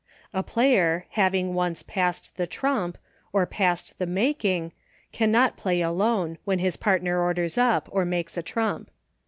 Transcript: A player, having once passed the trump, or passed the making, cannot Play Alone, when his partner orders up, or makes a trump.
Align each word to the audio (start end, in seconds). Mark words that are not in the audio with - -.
A 0.33 0.41
player, 0.41 1.05
having 1.11 1.53
once 1.53 1.83
passed 1.83 2.35
the 2.35 2.47
trump, 2.47 2.97
or 3.31 3.45
passed 3.45 3.99
the 3.99 4.07
making, 4.07 4.71
cannot 5.13 5.57
Play 5.57 5.81
Alone, 5.81 6.39
when 6.43 6.57
his 6.57 6.75
partner 6.75 7.21
orders 7.21 7.55
up, 7.55 7.87
or 7.91 8.03
makes 8.03 8.35
a 8.35 8.41
trump. 8.41 8.89